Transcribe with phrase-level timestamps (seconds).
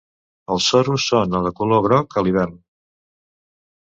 [0.53, 2.57] Els sorus són de color groc a l'hivern.